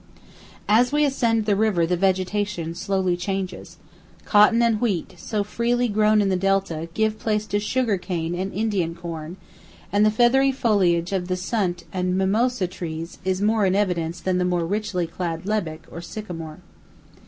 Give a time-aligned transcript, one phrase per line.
[0.67, 3.77] As we ascend the river the vegetation slowly changes;
[4.25, 8.51] cotton and wheat, so freely grown in the Delta, give place to sugar cane and
[8.51, 9.37] Indian corn,
[9.91, 14.39] and the feathery foliage of the sunt and mimosa trees is more in evidence than
[14.39, 16.61] the more richly clad lebbek or sycamore.